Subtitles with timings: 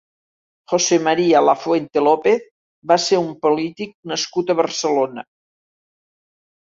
[0.71, 2.47] José María Lafuente López
[2.91, 5.25] va ser un polític nascut a Barcelona.